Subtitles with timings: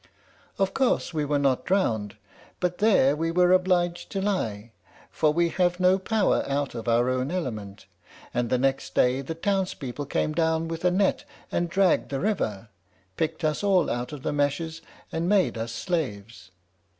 [0.57, 2.15] "Of course we were not drowned,
[2.59, 4.71] but there we were obliged to lie,
[5.11, 7.85] for we have no power out of our own element;
[8.33, 12.19] and the next day the towns people came down with a net and dragged the
[12.19, 12.69] river,
[13.15, 16.49] picked us all out of the meshes, and made us slaves.